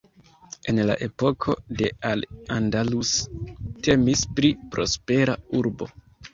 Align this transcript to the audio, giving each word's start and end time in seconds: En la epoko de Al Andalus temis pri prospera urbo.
En 0.71 0.79
la 0.89 0.95
epoko 1.07 1.55
de 1.81 1.91
Al 2.13 2.25
Andalus 2.57 3.13
temis 3.89 4.27
pri 4.41 4.55
prospera 4.75 5.41
urbo. 5.63 5.93